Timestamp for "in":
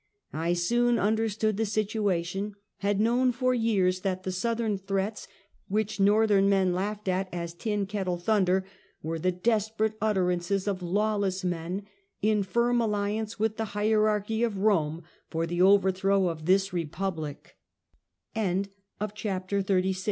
12.19-12.41